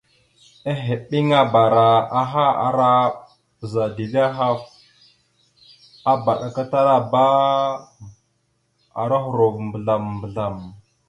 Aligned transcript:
Ehebeŋabara 0.71 1.89
aha 2.21 2.45
ara 2.67 2.91
bəza 3.57 3.83
dezl 3.95 4.15
ahaf, 4.27 4.61
abaɗakatalara 6.11 7.49
ohərov 9.21 9.55
mbəzlam- 9.67 10.13
mbəzlam. 10.17 10.55